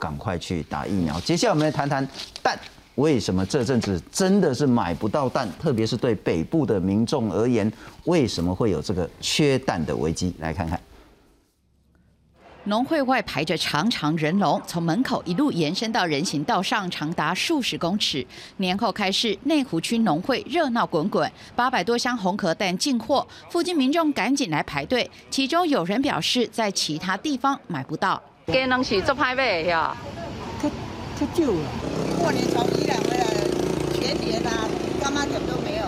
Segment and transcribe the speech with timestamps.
[0.00, 1.20] 赶快去打疫苗。
[1.20, 2.08] 接下来我们来谈谈
[2.42, 2.58] 蛋，
[2.94, 5.46] 为什么这阵子真的是买不到蛋？
[5.60, 7.70] 特别是对北部的民众而言，
[8.04, 10.34] 为什么会有这个缺蛋的危机？
[10.38, 10.80] 来看看。
[12.64, 18.24] 农会外排着长长人龙，从门口一路延伸到人行道上，长达数十公尺。
[18.58, 25.10] 年后开市，内湖区农会热闹滚滚，八百多箱红壳蛋进货，附近民众赶紧来排队。
[25.30, 28.22] 其中有人表示，在其他地方买不到。
[28.46, 29.96] 鸡卵是做派买呀，
[30.60, 30.68] 太
[31.18, 31.60] 太旧了。
[32.18, 33.24] 过年从伊朗回来，
[33.94, 34.68] 全年啊，
[35.00, 35.84] 干妈点都没有。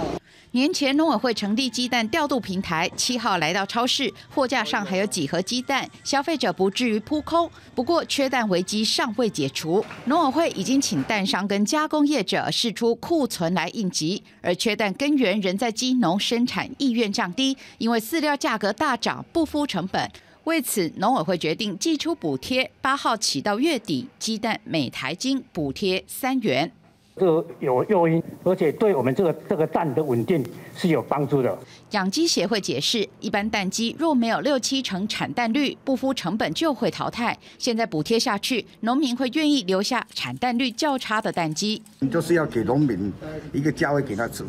[0.52, 7.50] 年前农委会成立鸡蛋调度平台，七号来到超市，货架上还有几盒鸡蛋，消费者不至于扑空。
[7.74, 20.08] 不过缺蛋危机尚未解除，农委会已经请蛋商跟加工业者释出库存来应急，而缺蛋根源仍在鸡农生产意愿降低，因为饲料价格大涨不敷成本。
[20.44, 26.70] 为此，农委会决定寄出补贴，八号起到月底，鸡蛋每台斤补贴三元。
[27.14, 27.26] 这
[27.60, 31.56] 有诱因，而且对我们这个这个蛋的稳定是有帮助的。
[31.90, 37.38] 养鸡协会解释，一般蛋鸡若没有六七成产蛋率，不敷成本就会淘汰。
[37.58, 41.80] 现在补贴下去，农民会愿意留下产蛋率较差的蛋鸡。
[42.00, 43.12] 你就是要给农民
[43.52, 44.44] 一个价位给他吃，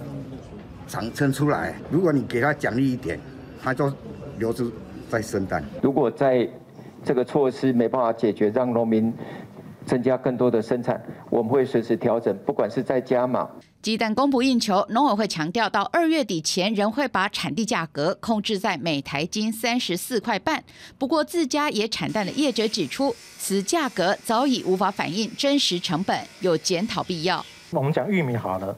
[0.87, 1.75] 长撑出来。
[1.91, 3.19] 如果你给他奖励一点，
[3.61, 3.93] 他就
[4.39, 4.71] 留住
[5.13, 5.63] 再生蛋。
[5.79, 6.49] 如果在
[7.05, 9.13] 这个措施没办法解决，让农民。
[9.85, 10.97] 增加更多的生产，
[11.29, 13.49] 我们会随时调整，不管是在加码。
[13.81, 20.63] 鸡蛋供不应求，农委会强调，到二月底前仍会把产地价格控制在每台斤三十四块半。
[20.97, 27.45] 不过，自家也产蛋的业者指出，此价格早已无法反映真实成本，有检讨必要。
[27.71, 28.73] 我们讲玉米好了，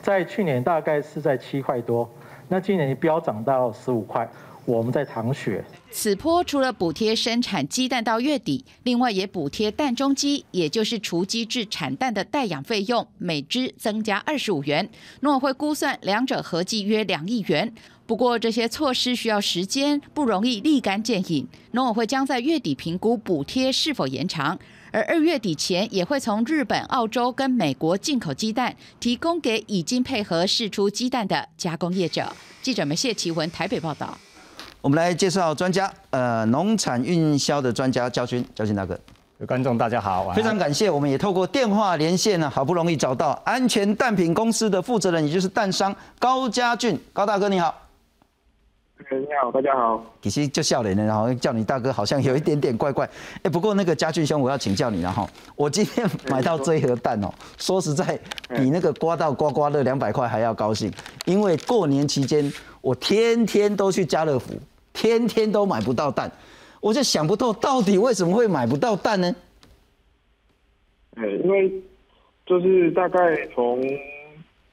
[0.00, 2.08] 在去年大概是在七块多，
[2.46, 4.30] 那今年飙涨到十五块。
[4.66, 5.64] 我们在淌血。
[5.90, 14.88] 此坡除了补贴生产鸡蛋到月底，另外也补贴蛋中鸡，也就是雏鸡至产蛋的代养费用，每只增加二十五元。
[15.20, 17.72] 农委会估算两者合计约两亿元。
[18.06, 21.48] 不过这些措施需要时间，不容易立竿见影。
[21.72, 24.56] 农委会将在月底评估补贴是否延长，
[24.92, 32.32] 而二月底前也会从日本、澳洲跟美国进口鸡蛋，提供给已经配合试出鸡蛋的加工业者。
[32.62, 34.16] 记者们谢奇文台北报道。
[34.80, 38.98] 我们来介绍专家，呃，农产运销的专家焦军，焦军大哥，
[39.46, 47.74] 观众大家好，非常感谢，我们也透过电话连线呢，好不容易找到安全蛋品公司的负责人，也就是蛋商高家俊，高大哥你好。
[49.10, 50.02] 你好，大家好。
[50.22, 53.08] 其实就笑脸的，然后叫你大哥，好像有一点点怪怪。
[53.42, 60.90] 哎，不过那个家俊兄，我要请教你了哈，我今天买到这一盒蛋哦，说实在，比那个刮到刮刮乐两百块还要高兴，
[61.24, 62.50] 因为过年期间
[62.86, 64.54] 我天天都去家乐福。
[64.92, 66.30] 天天都买不到蛋，
[66.80, 69.34] 我就想不透到底为什么会买不到蛋呢？
[71.16, 71.70] 哎，因为
[72.46, 73.82] 就是大概从，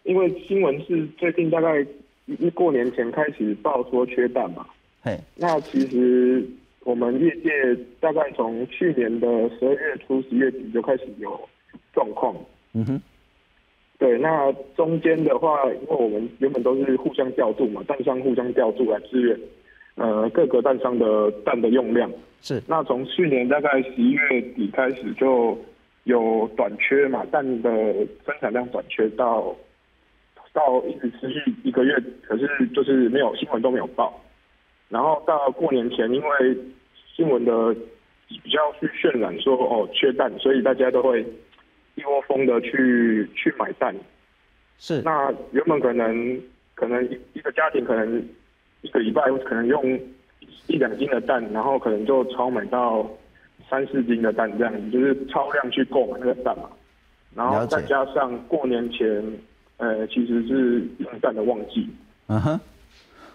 [0.03, 1.83] 因为新闻是最近大概
[2.27, 4.63] 一过年前开始报说缺蛋嘛。
[5.01, 6.47] 嘿，那其实
[6.81, 7.49] 我们业界
[7.99, 11.49] 大概从去年的十二月初、十月底就开始有
[11.91, 12.35] 状况。
[12.73, 13.01] 嗯哼。
[14.03, 19.39] 对，那中间的话，因为我们原本都是互相调度嘛，蛋商互相调度来支援。
[19.95, 25.57] 呃，各个蛋商的蛋的用量是，那从去年大概十一月底开始就
[26.03, 27.71] 有短缺嘛，蛋的
[28.25, 29.55] 生产量短缺到
[30.51, 31.95] 到一直持续一个月，
[32.27, 34.21] 可是就是没有新闻都没有报，
[34.89, 36.57] 然后到过年前，因为
[37.15, 37.73] 新闻的
[38.27, 41.25] 比较去渲染说哦缺蛋，所以大家都会
[41.95, 43.95] 一窝蜂的去去买蛋，
[44.77, 46.41] 是，那原本可能
[46.75, 48.23] 可能一一个家庭可能。
[48.83, 49.81] 一个礼拜可能用
[50.67, 53.09] 一两斤的蛋，然后可能就超买到
[53.69, 56.69] 三四斤的蛋，这样子就是超量去购买那个蛋嘛。
[57.33, 59.23] 然后再加上过年前，
[59.77, 61.87] 呃，其实是用蛋的旺季。
[62.27, 62.59] 嗯哼，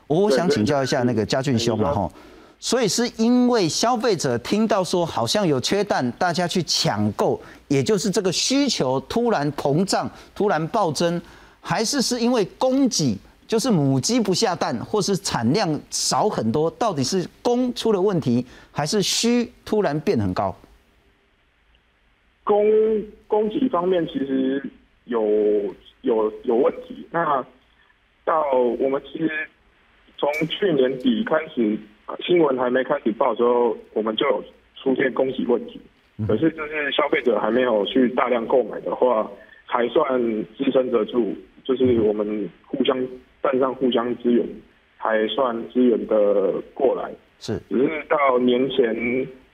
[0.06, 2.12] 我想请教一下那个家俊兄嘛哈，
[2.60, 11.20] 所以是因为消费者听到说好像有缺蛋，大家去抢购，也就是这个需求突然膨胀、突然暴增，
[11.60, 13.16] 还是是因为供给？
[13.46, 20.54] 就是母鸡不下蛋，或是产量少很多，到底是供出了问题，还是需突然变很高？
[22.44, 22.62] 供
[23.26, 24.62] 供给方面其实
[25.04, 25.22] 有
[26.02, 27.06] 有有问题。
[27.10, 27.42] 那
[28.24, 28.42] 到
[28.78, 29.30] 我们其实
[30.18, 31.78] 从去年底开始，
[32.26, 34.44] 新闻还没开始报的时候，我们就有
[34.76, 35.80] 出现供给问题。
[36.26, 39.30] 可是就是消费者还没有去大量购买的话，
[39.64, 40.20] 还算
[40.56, 41.34] 支撑得住。
[41.64, 42.96] 就是我们互相。
[43.40, 44.44] 站上互相支援，
[44.96, 47.08] 还算支援的过来。
[47.38, 48.92] 是，只是到年前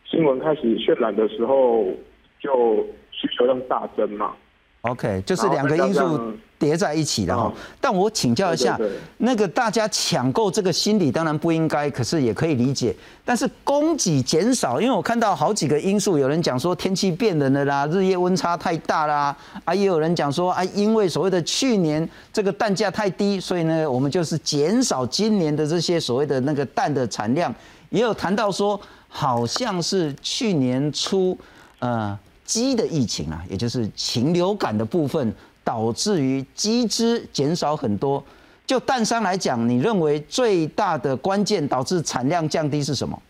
[0.07, 1.93] 新闻开始渲染的时候，
[2.41, 4.35] 就需求量大增嘛。
[4.85, 6.21] OK，就是两个因素
[6.59, 7.51] 叠在一起的哈。
[7.81, 8.79] 但我请教一下，
[9.17, 12.95] 那个大家抢购这个心理当然不应该，可是也可以理解。
[13.25, 19.35] 但是供给减少，因为我看到好几个因素，有人讲说天气变冷了啦，日夜温差太大啦，
[19.65, 27.53] 啊，也有人讲说啊，因为所谓的去年这个蛋价太低，所以呢，我们就是减少今年的这些所谓的那个蛋的产量。
[27.89, 28.79] 也有谈到说，
[29.09, 31.39] 好像是去年初，
[31.79, 32.19] 呃。
[32.55, 35.35] 鸡的疫情啊，也就是禽流感的部分，
[35.65, 38.25] 导致于鸡只减少很多。
[38.65, 43.21] 就蛋商来讲，你认为最大的关键导致产量降低是什么？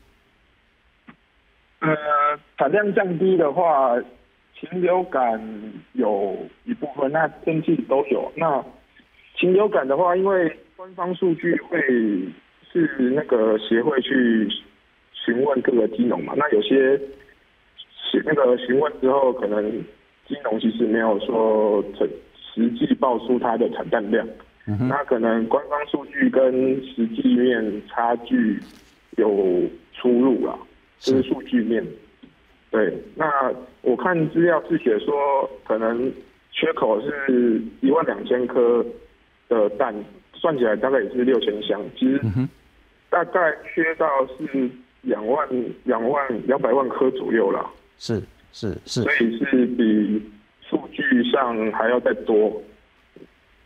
[1.81, 1.88] 呃，
[2.59, 3.97] 产量降低的话，
[4.61, 5.41] 禽流感
[5.94, 6.37] 有
[6.67, 8.31] 一部分，那天气都有。
[8.37, 8.62] 那
[9.38, 11.81] 禽流感的话，因为官方数据会
[12.71, 14.47] 是那个协会去
[15.25, 17.00] 询问各个鸡农嘛，那有些。
[18.25, 19.70] 那个询问之后，可能
[20.26, 22.08] 金融其实没有说实
[22.55, 24.26] 实际报出它的产蛋量，
[24.88, 26.52] 那可能官方数据跟
[26.84, 28.58] 实际面差距
[29.16, 29.62] 有
[29.93, 30.56] 出入啦，
[30.99, 31.84] 就是数据面。
[32.70, 33.52] 对，那
[33.82, 36.12] 我看资料是写说，可能
[36.50, 38.84] 缺口是一万两千颗
[39.49, 39.94] 的蛋，
[40.32, 42.20] 算起来大概也是六千箱，其实
[43.11, 44.69] 大概缺到是
[45.02, 45.49] 两万
[45.84, 47.70] 两万两百万颗左右啦。
[47.99, 50.23] 是是是，所以是比
[50.69, 52.62] 数据上还要再多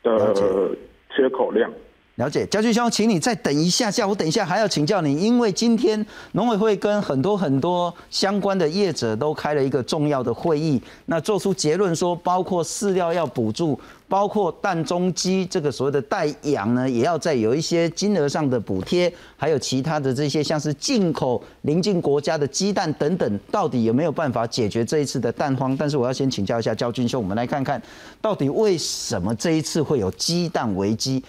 [0.03, 0.77] 的
[1.15, 1.71] 缺口量。
[2.17, 13.79] 了解，焦俊兄，请你再等一下下，我等一下还要请教你，因为今天农委会跟很多很多相关的业者都开了一个重要的会议，那做出结论说，包括饲料要补助，
[14.09, 25.77] 包括蛋中鸡这个所谓的代养呢，也要再有一些金额上的补贴，还有其他的这些像是进口邻近国家的鸡蛋等等，到底有没有办法解决这一次的蛋荒？
[25.77, 27.81] 但是我要先请教一下焦俊兄，我们来看看
[28.23, 31.23] 到底为什么这一次会有鸡蛋危机。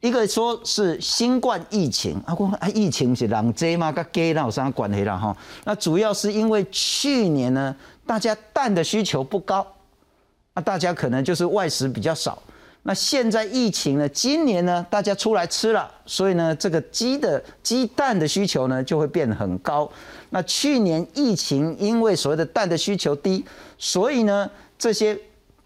[0.00, 3.90] 一个说是新冠疫情，啊，我啊疫情是人多吗？
[3.90, 5.16] 跟鸡那有啥关系啦？
[5.16, 7.74] 哈，那主要是因为去年呢，
[8.06, 9.66] 大家蛋的需求不高，
[10.54, 12.40] 那大家可能就是外食比较少。
[12.86, 19.90] 那现在疫情呢，今年呢，大家出来吃了，所以呢，这个鸡的鸡蛋的需求呢就会变得很高。
[20.28, 23.42] 那去年疫情因为所谓的蛋的需求低，
[23.78, 25.18] 所以呢，这些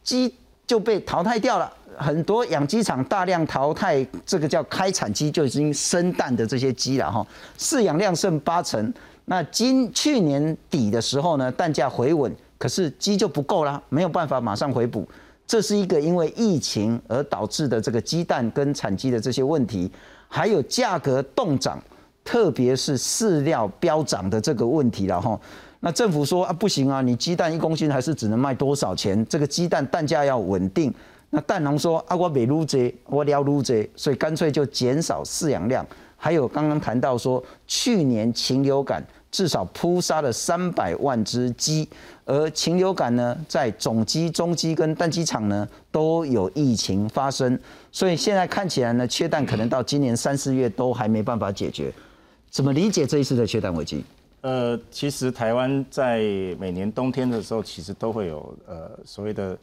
[0.04, 0.32] 鸡
[0.64, 1.72] 就被淘汰掉了。
[1.96, 7.26] 很多养鸡场大量淘汰这个叫开产鸡，就已经生蛋的这些鸡了哈，
[7.58, 8.94] 饲养量剩八成。
[9.24, 15.08] 那今去年底的时候呢，蛋价回稳，可是鸡就不够啦，没有办法马上回补。
[15.46, 19.90] 这是一个因为疫情而导致的这个鸡蛋跟产鸡的这些问题，
[20.28, 21.82] 还有价格动涨，
[22.22, 25.40] 特别是饲料飙涨的这个问题了哈。
[25.80, 29.24] 那政府说啊不行啊，你鸡蛋一公斤还是只能卖多少钱？
[29.26, 30.92] 这个鸡蛋蛋价要稳定。
[31.30, 35.86] 那蛋农说啊，我没撸这，我撩撸这，所以干脆就减少饲养量。
[36.16, 41.88] 还有刚刚谈到说，去年禽流感至少扑杀了三百万只鸡，
[42.24, 47.58] 而禽流感呢，在种鸡、中鸡跟蛋鸡场呢都有疫情发生，
[47.92, 51.92] 所以现在看起来呢，缺蛋可能到今年三四月都还没办法解决。
[52.50, 54.04] 怎么理解这一次的缺蛋危机？
[54.40, 56.20] 呃，其实台湾在
[56.58, 59.56] 每年冬天的时候，其实都会有呃所谓的。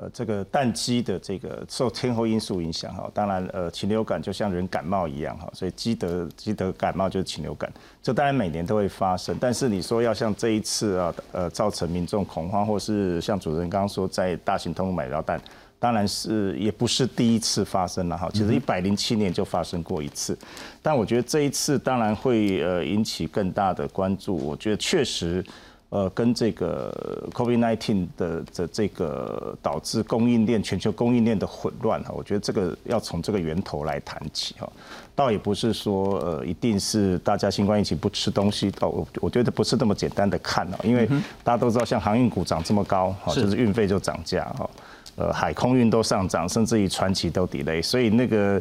[0.00, 7.68] 呃，这个蛋鸡的这个受天候因素影响哈，当然呃禽流感就像人感冒一样哈，所以鸡得鸡得感冒就是禽流感，
[8.00, 9.36] 这当然每年都会发生。
[9.40, 15.40] 但是你说要像这一次啊，呃造成民众恐慌，或是像主持人刚刚说在大型通路买到蛋，
[15.80, 20.38] 当然是也不是第一次发生了哈，其实一百零七年就发生过一次。
[20.80, 25.44] 但我觉得这一次当然会呃引起更大的关注，我觉得确实。
[25.90, 34.70] 呃，跟这个 COVID-19 的的这个导致供应链全球供应链的混乱哈，我觉得这个要从这个源头来谈起哈，
[35.14, 41.06] 倒也不是说呃一定是大家新冠疫情不吃东西，哦，我我觉得不是这么简单的看哦，因为
[41.42, 44.70] 大家都知道像航运股涨这么高哈，就是运费就涨价哈，
[45.16, 48.60] 呃海空运都上涨，甚至于船企都 delay，所以那个。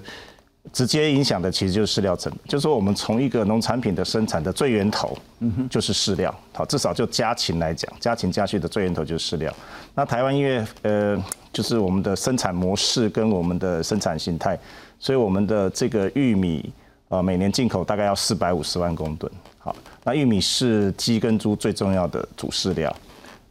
[0.74, 6.34] 直接影响的其实就是饲料成本，就是说我们从一个农产品的生产的最源头，嗯哼，就是饲料。
[6.54, 9.54] 好，至少就家禽来讲，家禽家畜的最源头就是饲料。
[9.96, 14.60] 那台湾因为呃，就是我们的生产模式跟我们的生产形态，
[15.00, 16.72] 所以我们的这个玉米
[17.10, 19.32] 啊，每年进口大概要四百五十万公吨。
[19.60, 22.96] 好，那玉米是鸡跟猪最重要的主饲料。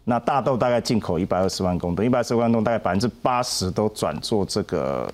[0.05, 5.13] 那大豆大概进口一百二十万公吨，一百二十万公吨大概百分之八十都转做这个。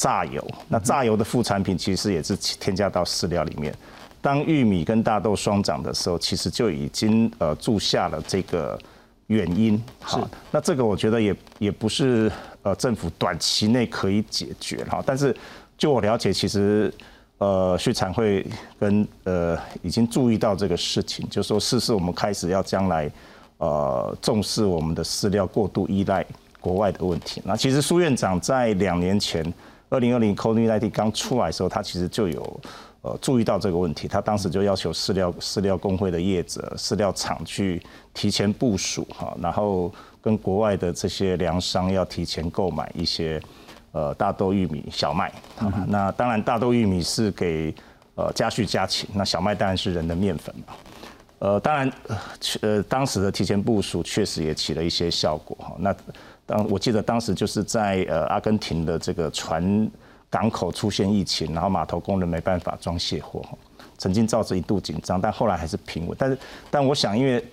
[0.00, 3.74] 榨油，那榨油的副产品其实也是添加到饲料里面。
[4.22, 8.78] 当玉米跟大豆双涨的时候，其实就已经呃注下了这个
[9.26, 9.78] 原因。
[10.00, 15.02] 好，那这个我觉得也也不是呃政府短期内可以解决哈。
[15.04, 15.36] 但是
[15.76, 16.90] 就我了解，其实
[17.36, 18.46] 呃畜产会
[18.78, 23.10] 跟呃已经注意到这个事情，就说是是我们开始要将来
[23.58, 26.24] 呃重视我们的饲料过度依赖
[26.58, 27.42] 国外的问题。
[27.44, 29.44] 那其实苏院长在两年前
[29.90, 32.60] 二零二零 COVID-19 刚出来的时候，他其实就有。
[33.02, 37.82] 呃，注意到这个问题，他当时就要求饲料饲料工会的业者、饲料厂去
[38.12, 43.40] 提前部署哈，然后跟国外的这些粮商要提前购买一些
[43.92, 45.32] 呃大豆、玉米、小麦。
[45.88, 47.74] 那当然，大豆、玉米是给
[48.16, 50.74] 呃家畜家禽，那小麦当然是人的面粉嘛。
[51.38, 51.90] 呃，当然，
[52.60, 55.74] 呃，当时的提前部署确实也起了一些效果哈。
[55.78, 55.96] 那
[56.50, 59.90] 当我记得当时就是在呃阿根廷的这个船。
[60.32, 63.44] 港口出现疫情，然后码头工人没办法装卸货，
[63.98, 66.16] 曾经造成一度紧张，但后来还是平稳。
[66.16, 66.38] 但是，
[66.70, 67.44] 但我想，因为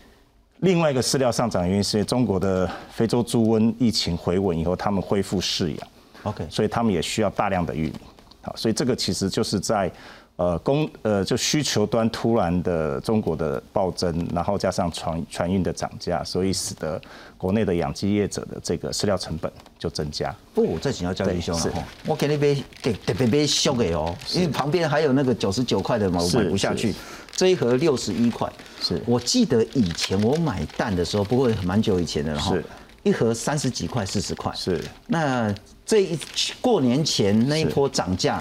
[0.59, 5.87] 另外一个饲料上涨原因是因为中国的非洲猪瘟疫情回稳以后，他们恢复饲养
[6.21, 7.99] ，OK，所以他们也需要大量的玉米。
[8.43, 9.91] 好，所以这个其实就是在。
[10.37, 17.01] 呃，供呃就需求端突然的中国的暴增，然后加上船船运的涨价，所以使得
[17.39, 20.33] 国内的养鸡业者的这个饲料成本就增加。
[20.53, 26.93] 不，我这请要交易兄了我给你杯给特别杯修给哦，因为旁边还有那个九十九块的嘛，我买不下去。
[27.31, 28.47] 这一盒六十一块，
[28.79, 32.55] 是我记得以前我买蛋的时候，不过蛮久以前的了哈，
[33.01, 34.53] 一盒三十几块、四十块。
[34.53, 35.51] 是那
[35.83, 36.19] 这一
[36.61, 38.39] 过年前那一波涨价。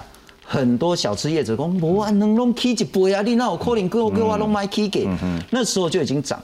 [0.48, 5.08] 很多小吃业者讲，我啊，能弄起一倍啊，你那有可能给我给我弄买起给，
[5.50, 6.40] 那时候就已经涨。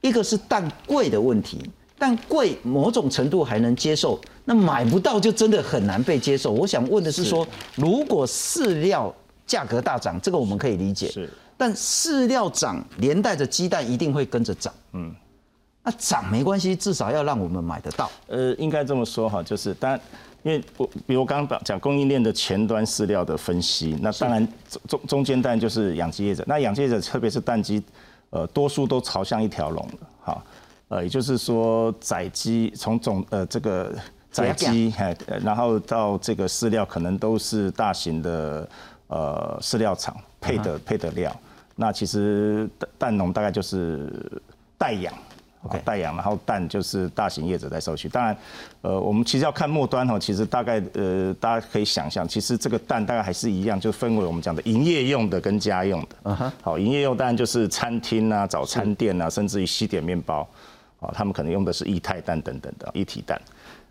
[0.00, 1.60] 一个是蛋贵的问题，
[1.98, 6.50] 但贵某种程度还能接受，那买不到就真的很难被接受。
[6.50, 9.14] 我想问的是说，如果饲料
[9.46, 15.14] 价格大涨，这个我们可以理解，是，但饲料涨连带着鸡蛋一定会跟着涨，嗯，
[15.84, 18.10] 那涨没关系，至少要让我们买得到。
[18.28, 20.00] 呃，应该这么说哈，就是当然。
[20.42, 27.82] 因为我比如刚刚讲供应链的前端饲料的分析，那当然中中中间蛋就是养鸡业者，那养鸡业者特别是蛋鸡，
[28.30, 30.44] 呃，多数都朝向一条龙的，哈，
[30.88, 33.94] 呃，也就是说宰鸡从总呃这个
[34.30, 38.68] 宰鸡，哎，然后到这个饲料可能都是大型的
[39.06, 41.34] 呃饲料厂配的配的料，
[41.76, 44.10] 那其实蛋蛋农大概就是
[44.76, 45.14] 代养。
[45.84, 48.08] 代养，然后蛋就是大型业者在收取。
[48.08, 48.36] 当然，
[48.80, 56.52] 呃，我们其实要看末端哈，其实大概呃，大家可以想象，其实这个蛋大概还是一样，就分为我们讲的营业用的跟家用的。
[56.62, 60.46] 好，营业用当然就是餐厅啊、早餐店啊，甚至于西点面包，
[61.00, 63.40] 啊，他们可能用的是液态蛋等等的一体蛋。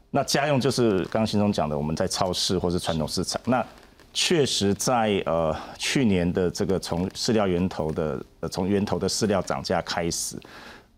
[0.09, 3.41] 那家用就是刚刚新中讲的，我们在超市或是传统市场。
[3.45, 3.65] 那
[4.13, 10.37] 确实在呃去年的这个从饲料源头的呃从源头的饲料涨价开始。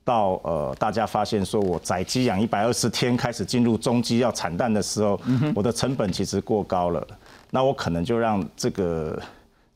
[0.06, 5.18] 到呃，大家发现说我宰鸡养一百二十天，开始进入中鸡要产蛋的时候，
[5.56, 7.08] 我的成本其实过高了。
[7.50, 9.18] 那我可能就让这个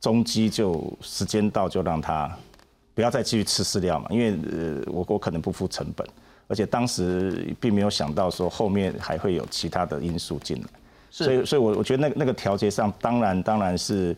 [0.02, 2.30] 中鸡就时间到就让它
[2.94, 6.06] 不要再继续吃饲料嘛，因为呃我我可能不付成本，
[6.48, 10.68] 而且当时并没有想到说后面还会有其他的因素进来，
[11.10, 14.14] 所以所以，我我觉得那那个调节上，当然当然是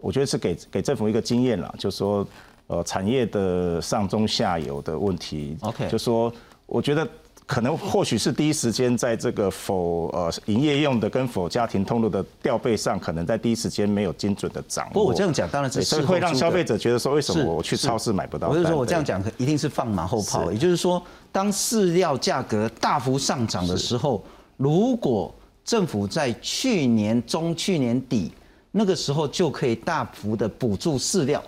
[0.00, 2.26] 我觉得是给给政府一个经验了，就是说。
[2.66, 6.32] 呃，产业的上中下游的问题，OK，就说
[6.64, 7.06] 我觉得
[7.44, 14.92] 可能或许是第一时间在这个否呃营业用的跟否家庭通路的调配上，可能在第一时间没有精准的掌握。
[14.94, 18.48] 不过我这样讲当然是所以会让消费者觉得说，为什么我去超市买不到？
[18.48, 24.24] 我是说我这样讲一定是放马后炮，也就是说，当饲料价格大幅上涨的时候，
[24.56, 25.30] 如果
[25.66, 28.32] 政府在去年中、去年底
[28.70, 31.42] 那个时候就可以大幅的补助饲料。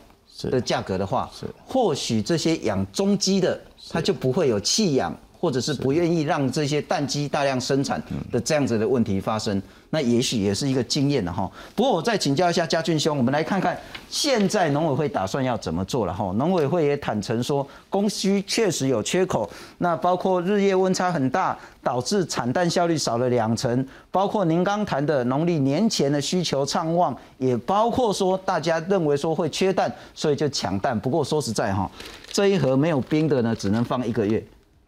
[0.45, 1.47] 的价格的话，是。
[1.67, 5.17] 或许这些养中鸡的，他就不会有弃养，
[5.47, 9.63] 或者是不愿意让这些蛋鸡大量生产的这样子的问题发生。
[9.91, 11.49] 那也许也是一个经验了哈。
[11.77, 13.79] 不过我再请教一下嘉俊兄，我们来看看
[14.11, 16.33] 现在农委会打算要怎么做了哈。
[16.35, 19.49] 农委会也坦诚说，供需确实有缺口，
[19.79, 30.99] 那包括日夜温差很大，导致产蛋效率少了两成，包括您刚谈的农历年前的需求畅旺，也包括说大家认为说会缺蛋，所以就抢蛋。
[30.99, 31.89] 不过说实在哈，
[32.33, 34.45] 这一盒没有冰的呢，只能放一个月，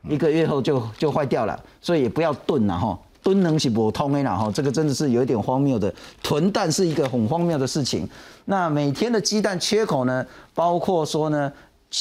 [0.09, 2.99] 一个月后就就坏掉了，所以也不要炖了哈。
[3.21, 5.93] 蹲能是不通的啦哈，这个真的是有一点荒谬的。
[6.23, 8.09] 囤蛋是一个很荒谬的事情。
[8.47, 10.25] 那每天的鸡蛋缺口呢，
[10.55, 11.53] 包括说呢，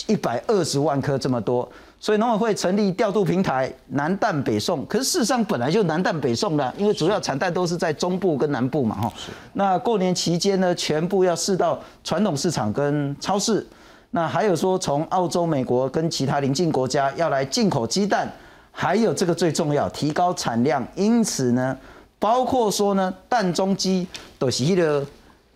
[0.06, 1.68] 一百二十万颗这么多。
[2.00, 4.86] 所以农委会成立调度平台，南蛋北送。
[4.86, 9.14] 可是事实上本来就南蛋北送的，因为主要产蛋都是在中部跟南部嘛哈。
[9.54, 13.66] 那过年期间呢，全部要试到传统市场跟超市。
[14.12, 18.32] 那还有说从澳洲、美国跟其他邻近国家要来进口鸡蛋。
[18.80, 20.88] 还有这个最重要，提高产量。
[20.94, 21.76] 因此呢，
[22.20, 25.04] 包括说呢，蛋中鸡都是迄个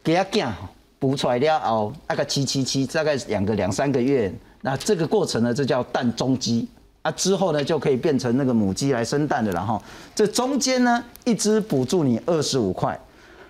[0.04, 0.52] 给它干
[0.98, 4.34] 补出来了后，大概七七七，大概两个两三个月。
[4.62, 6.68] 那这个过程呢，这叫蛋中鸡
[7.04, 7.12] 啊。
[7.12, 9.52] 之后呢，就可以变成那个母鸡来生蛋的。
[9.52, 9.80] 然后
[10.16, 13.00] 这中间呢，一只补助你二十五块。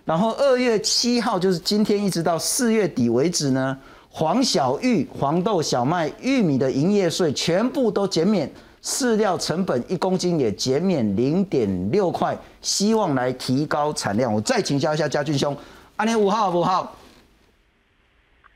[0.03, 3.77] 然后二月七号就是今天，一直到四月底为止呢，
[4.13, 8.51] 黄小玉、黄豆、小麦、玉米的营业税全部都减免，
[8.83, 14.31] 饲料成本一公斤也减免零点六块，希望来提高产量。
[14.31, 15.55] 我再请教一下嘉俊兄，
[15.95, 16.93] 安年五号五号。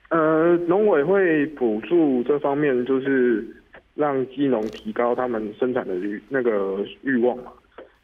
[0.10, 3.48] 呃，农委会补助这方面就是
[3.96, 7.52] 让鸡农提高他们生产的欲那个欲望嘛。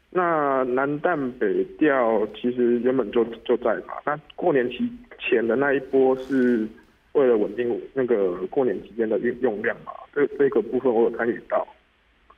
[0.08, 6.66] 那南淡北调其实原本就就在嘛，那过年期前的那一波是
[7.12, 11.66] 为了稳定那个过年期间的运用量嘛，这这个部分我有参与到。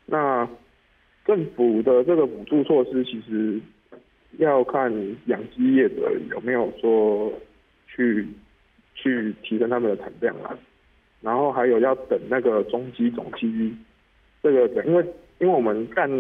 [0.07, 0.49] 那
[1.25, 3.61] 政府的这个补助措施其实
[4.39, 4.93] 要看
[5.27, 7.33] 养鸡业者有没有说
[7.87, 8.27] 去
[8.95, 10.59] 去提升他们的产量啊，
[11.21, 13.75] 然后还有要等那个中鸡总鸡
[14.43, 15.05] 这个等，因为
[15.39, 16.11] 因为我们干。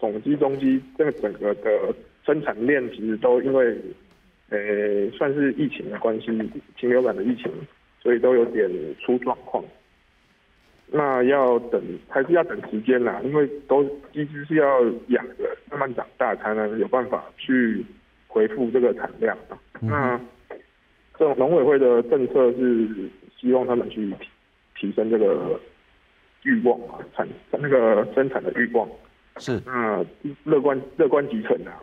[0.00, 1.94] 总机、中机这个整个的
[2.26, 3.74] 生产链其实都因为，
[4.50, 6.26] 呃，算是疫情的关系，
[6.76, 7.50] 禽流感的疫情，
[8.04, 8.70] 所以都有点
[9.00, 9.64] 出状况。
[10.86, 13.82] 那要等，还是要等时间啦，因为都
[14.12, 17.84] 鸡只是要养的，慢慢长大才能有办法去
[18.28, 19.36] 恢复这个产量。
[19.50, 20.20] 啊那
[21.18, 22.88] 这种农委会的政策是
[23.40, 24.28] 希望他们去提
[24.78, 25.58] 提升这个
[26.42, 28.88] 欲望嘛，产那个生产的欲望。
[29.38, 30.04] 是，那，
[30.44, 31.74] 乐观乐观集成啊。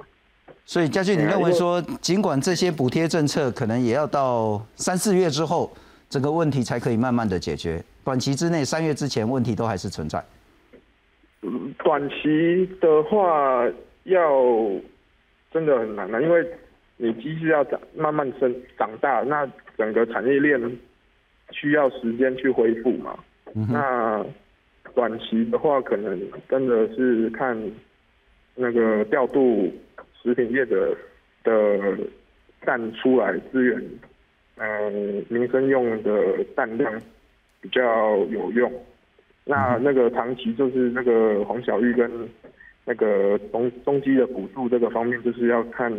[0.66, 5.72] 所以嘉俊，你认为说，尽管这些补贴政策可能也要到三四月之后，
[6.12, 10.22] 整个问题才可以慢慢的解决，短期之内三月之前问题都还是存在。
[11.42, 13.66] 嗯，短期的话
[14.04, 14.44] 要
[15.54, 16.46] 真的很难啊，因为
[16.98, 20.60] 你机器要长慢慢生长大，那整个产业链
[21.52, 23.18] 需要时间去恢复嘛。
[23.70, 24.26] 那
[24.94, 26.20] 短期的话，可能
[26.50, 27.58] 真的是看
[28.56, 29.72] 那个调度
[30.22, 30.94] 食品业的
[31.46, 31.98] 的
[32.66, 33.82] 站出来资源，
[34.58, 36.92] 嗯，民生用的蛋量
[37.60, 38.72] 比较有用。
[39.44, 42.10] 那那个长期就是那个黄小玉跟
[42.86, 45.92] 那个中中基的补助这个方面，就是要看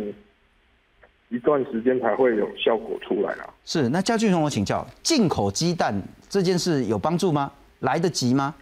[1.29, 3.53] 一段时间才会有效果出来啊。
[3.65, 5.93] 是，那嘉俊同我请教，进口鸡蛋
[6.29, 7.51] 这件事有帮助吗？
[7.79, 8.55] 来得及吗？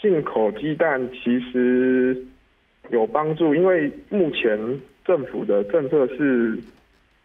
[0.00, 2.24] 进口鸡蛋其实
[2.90, 4.58] 有帮助，因为目前
[5.04, 6.58] 政府的政策是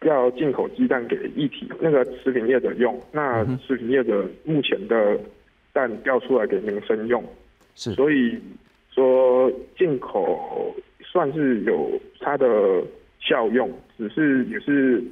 [0.02, 5.18] 要进口鸡蛋给一体那个食品业者用，那食品业者目前的
[5.72, 7.24] 蛋调出来给民生用，
[7.74, 8.38] 是，所以
[8.94, 12.46] 说进口算是有它的
[13.20, 15.02] 效用，只是也是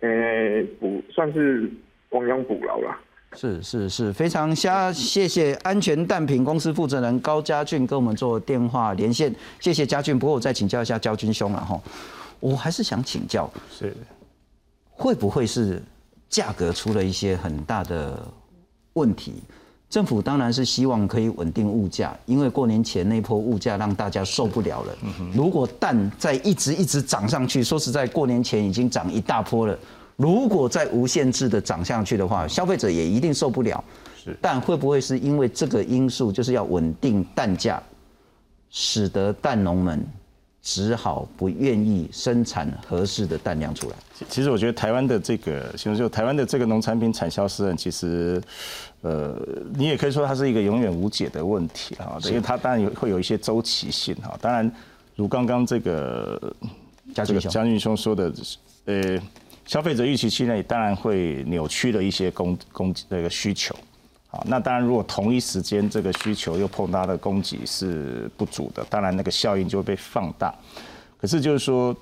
[0.00, 1.70] 呃补算是
[2.10, 3.00] 亡羊补牢啦。
[3.32, 10.18] 是是是，非常谢谢谢安全蛋品公司负责人高家俊跟我们做电话连线，谢谢家俊。
[10.18, 11.78] 不过我再请教一下焦军兄了哈，
[12.40, 13.92] 我还是想请教，是
[14.96, 15.82] 会不会是
[16.28, 18.26] 价格出了一些很大的
[18.94, 19.34] 问题？
[19.88, 24.92] 政府当然是希望可以稳定物价，因为过年前那波物价让大家受不了了。
[25.32, 29.78] 如果蛋再一直一直涨上去，说实在，过年前已经涨一大波了。
[30.16, 33.82] 如果再无限制的涨上去的话，消费者也一定受不了。
[34.16, 37.80] 是，但会不会是因为这个因素，就是要稳定蛋价，
[38.70, 40.04] 使得蛋农们
[40.66, 43.94] 只好不愿意生产合适的蛋量出来？
[44.28, 48.42] 其实我觉得台湾的这个，其实就台湾的这个农产品产销失衡，其实，
[49.02, 49.40] 呃，
[49.74, 54.36] 你也可以说它是一个永远无解的问题哈，因为它当然有会有一些周期性哈。
[54.40, 54.68] 当然，
[55.14, 56.56] 如刚刚这个
[57.14, 58.32] 这个江俊兄说的，
[58.86, 59.18] 呃。
[59.66, 63.74] 消费者预期期内当然会扭曲了一些供供那个需求，
[64.36, 70.54] 好，那当然如果同一时间这个需求又碰到的供给是不足的，当然那个效应就会被放大。
[71.16, 71.96] 可是就是说，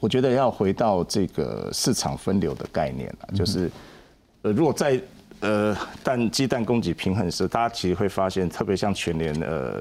[0.00, 3.70] 我觉得要回到这个市场分流的概念了，就是
[4.42, 5.00] 呃，如果在
[5.38, 9.80] 呃蛋鸡蛋供给平衡时，大家其实会发现，特别像全年呃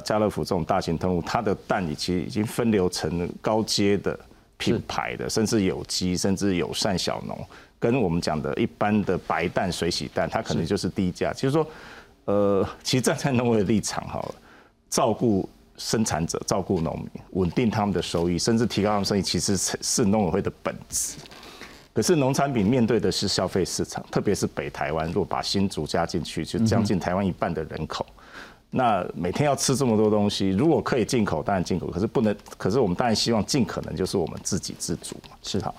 [0.00, 4.18] 家乐福这种大型通路，它的蛋已经已经分流成高阶的。
[4.58, 7.36] 品牌的，甚至有机，甚至友善小农，
[7.82, 11.32] 跟我们讲的一般的白蛋、水洗蛋，它可能就是低价。
[11.32, 11.66] 就是说，
[12.26, 14.24] 呃，其实站在农委的立场，哈，
[14.88, 21.16] 照顾生产者、照顾农民，稳定他们的收益，甚至提高他们生意，其实是是农委会的本质。
[21.92, 28.06] 可是农产品面对的是消费市场，特别是北台湾，如果把新竹加进去，就将近台湾一半的人口。
[28.70, 35.36] 那每天要吃这么多东西，如果可以进口，当然进口，可是不能，可是我们当然希望尽可能就是我们自给自足嘛。
[35.42, 35.74] 是好，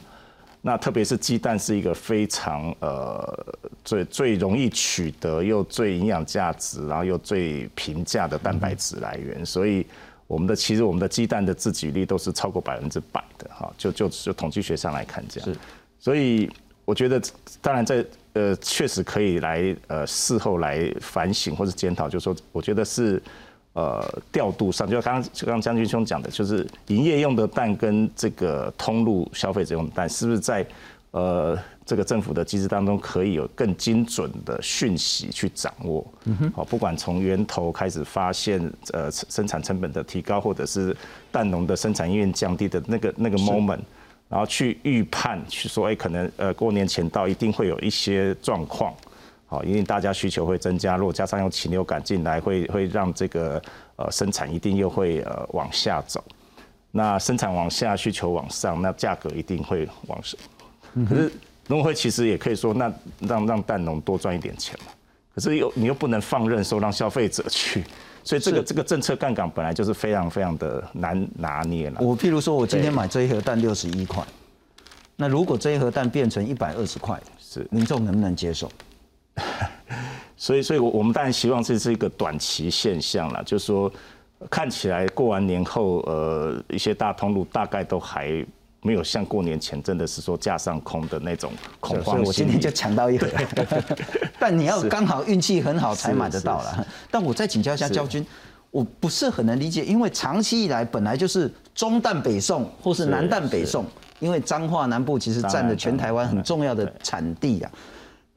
[0.65, 3.45] 那特别是鸡蛋是一个非常呃
[3.84, 9.86] 最最容易取得又最营养价值，然后又最平价的蛋白质来源，所以
[10.26, 15.49] 我们的其实我们的鸡蛋的自给率都是超过百分之百的哈，就就就统计学上来看这样。
[15.49, 15.56] 是，
[15.99, 16.49] 所以
[16.86, 17.21] 我觉得
[17.62, 18.04] 当然在。
[18.36, 23.21] 呃，确实可以来呃事后来反省或者检讨，就是说，我觉得是
[23.73, 30.65] 呃调度上，就刚刚刚将军兄讲的，就是营业用的蛋跟这个通路消费者用的蛋，是不是在
[31.12, 36.05] 呃这个政府的机制当中可以有更精准的讯息去掌握？
[36.25, 40.95] 嗯哼，好，不管从源头开始发现呃生产成本的提高，或者是
[41.31, 43.81] 蛋农的生产意愿降低的那个那个 moment。
[44.29, 48.91] 然后去预判，去说，哎，可能呃过年前到一定会有一些状况，
[49.53, 53.61] 好，因为大家需求会增加，如果加上用禽流感进来，会会让这个
[53.97, 56.23] 呃生产一定又会呃往下走，
[56.89, 60.39] 那生产往下，需求往上，那价格一定会往上。
[61.07, 61.31] 可是
[61.67, 64.91] 农会其实也可以说，那让让蛋农多赚一点钱嘛，
[65.35, 67.83] 可是又你又不能放任说让消费者去。
[68.23, 71.99] 所以这个这个政策杠杆本来就是非常非常的难拿捏了。
[72.01, 74.25] 我譬如说，我今天买这一盒蛋六十一块，
[75.15, 78.67] 那如果这一盒蛋变成一百二十块，是民众能不能接受？
[80.43, 83.89] 所以，所以，我我们当然希望这是一个短期现象了，就是说，
[84.49, 88.45] 看起来过完年后，呃，一些大通路大概都还。
[88.86, 93.25] 没有像过年前真的是说架上空的那种恐慌，所以我今天就抢到一盒。
[94.38, 96.86] 但你要刚好运气很好才买得到了。
[97.10, 98.25] 但我再请教一下教军，
[98.71, 103.86] 我不是很能理解，因为长期以来本来就是中淡北送或是南淡北送，
[104.19, 107.71] 因为彰化南部其实占了全台湾很重要的产地啊。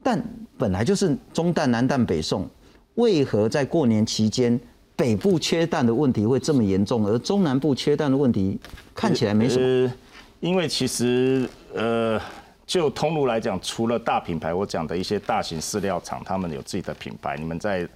[0.01, 0.23] 但
[0.59, 2.49] 本来就是中淡南淡北送，
[2.95, 4.59] 为何在过年期间
[4.95, 8.59] 北部缺蛋的问题会这么严重，而中南部缺蛋的问题
[8.95, 9.93] 看起来没什么？
[10.41, 12.21] 因为其实，呃，
[12.67, 17.37] 就通路来讲，除了大品牌，我讲的一些大型饲料厂，他们有自己的品牌。
[17.39, 17.89] 你们在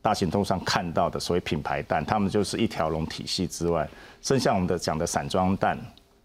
[0.00, 3.88] 大型通上看到的所谓品牌蛋，他们就是一条龙体系之外，
[4.22, 5.76] 剩下我们的讲的散装蛋，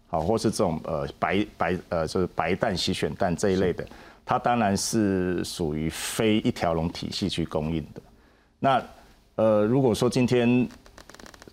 [0.06, 3.84] 好，或是这种呃白白呃就是白蛋洗选蛋这一类的，
[4.26, 8.02] 它当然是属于非一条龙体系去供应的。
[8.58, 8.82] 那
[9.36, 10.68] 呃，如果说今天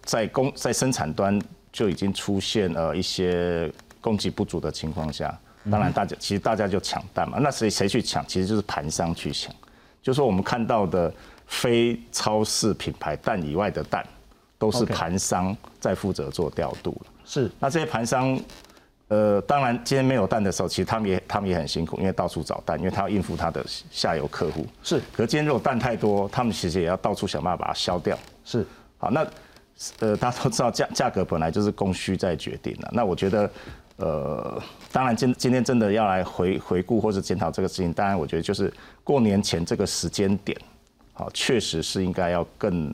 [0.04, 1.40] 在供在生产端
[1.72, 5.38] 就已经出现呃一些供给不足的情况下，
[5.70, 7.38] 当然大家其实大家就抢蛋嘛。
[7.40, 8.26] 那谁谁去抢？
[8.26, 9.54] 其实就是盘商去抢。
[10.02, 11.14] 就说我们看到的
[11.46, 14.06] 非超市品牌蛋以外的蛋，
[14.58, 17.12] 都是盘商在负责做调度了。
[17.24, 17.52] 是。
[17.60, 18.38] 那这些盘商，
[19.08, 24.66] 呃，当然今天没有蛋的时候，其实他们也他们也很辛苦，因为到处找蛋，因为他要应付他的下游客户。
[24.82, 25.02] 是。
[25.12, 28.18] 可今天如果蛋太多，他们其实也要到处想办法把它消掉。
[28.44, 28.66] 是。
[28.98, 29.28] 好，那
[30.00, 32.90] 呃， 大家都知道价价格本来就是供需在决定的。
[32.92, 33.50] 那我觉得。
[33.98, 34.60] 呃，
[34.92, 40.60] 当然，今今天真的要来回回顾或者检讨这个事情，当然，我觉得就是过年前这个时间点，
[41.14, 42.94] 好，确实是应该要更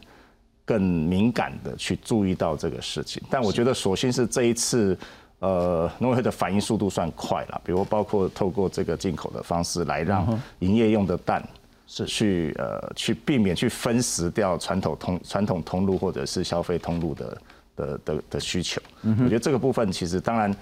[0.65, 3.24] 更敏感的去注意到这个事情。
[3.30, 4.95] 但我觉得，所幸是这一次，
[5.39, 10.28] 呃，农委会的反应速度算快了，比如包括透过这个进口的方式来让
[10.60, 11.43] 营业用的蛋
[11.88, 17.38] 是去呃去避免去分食掉传统通传统通路或者是消费通路的
[17.75, 18.82] 的的的需求。
[19.04, 20.56] 我觉得这个部分其实当然。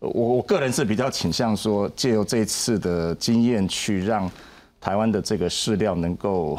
[0.00, 4.30] 我我个人是比较倾向说，借由这次的经验去让
[4.78, 6.58] 台湾的这个饲料能够，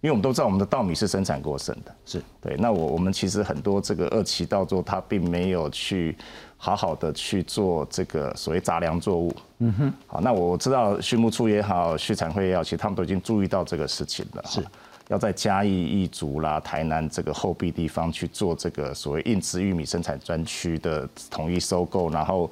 [0.00, 2.56] 因为我们都知道我们的稻米是生产过剩的，是对。
[2.58, 6.16] 那我我们其实很多这个二期稻作，它并没有去
[6.56, 9.34] 好好的去做这个所谓杂粮作物。
[9.58, 9.92] 嗯哼。
[10.06, 14.42] 好，那我知道畜牧处也好，畜产会也好，其实他们都已经注意到这个事情了。
[14.46, 14.64] 是。
[15.08, 22.48] 要在嘉义、义竹啦、台南这个后壁地方去做这个所谓硬质玉米生产专区的统一收购，然后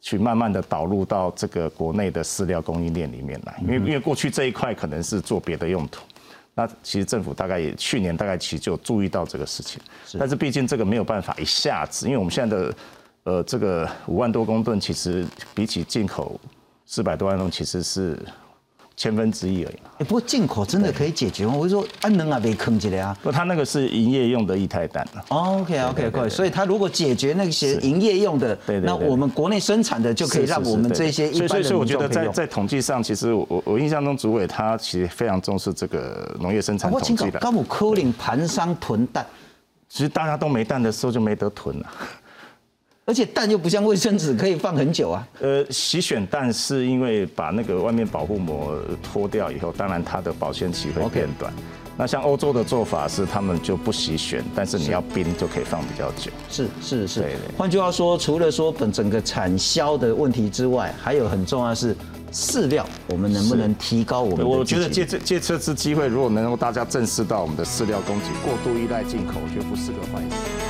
[0.00, 3.54] 去慢慢的导入到这个国内的饲料供应链里面来。
[3.60, 6.02] 因为因为过去这一块可能是做别的用途，
[6.58, 9.80] 那其实政府大概也去年大概其实就注意到这个事情，
[10.18, 12.74] 但是毕竟这个没有办法一下子，因为我们现在的
[13.22, 16.40] 呃这个五万多公吨，其实比起进口
[16.84, 18.18] 四百多万吨，其实是。
[18.98, 19.76] 千分之一而已。
[19.98, 21.54] 哎，不过进口真的可以解决吗？
[21.56, 23.16] 我就说安能啊被坑起来啊。
[23.22, 25.06] 不，它那个是营业用的液态氮。
[25.28, 26.28] ，OK，OK，OK。
[26.28, 37.38] 所以它如果解决那些营业用的，那我们国内生产的就可以让我们这些一般所以所以我觉得在在统计上，其实我我印象中主委他其实非常重视这个农业生产统计的。
[37.38, 39.24] 高姆科林盘商囤蛋，
[39.88, 41.86] 其实大家都没蛋的时候就没得囤了。
[43.08, 45.26] 而且蛋又不像卫生纸可以放很久啊。
[45.40, 51.50] 呃，洗选蛋是因为把那个外面保护膜脱掉以后，当然它的保鲜期会变短。
[51.96, 56.30] 那像欧洲的做法是，他们就不洗选，但是你要冰就可以放比较久。
[56.50, 57.24] 是是是。
[57.56, 61.96] 换句话说，除了说本整个产销的问题之外，还有很重要是
[62.30, 64.46] 饲料，我们能不能提高我们？
[64.46, 70.67] 我觉得借这借这次机会，如果能够大家正视到我们的饲料供给过度依赖进口，我觉得不是个坏事。